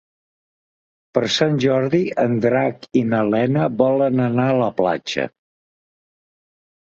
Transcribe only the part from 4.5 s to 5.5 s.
a la platja.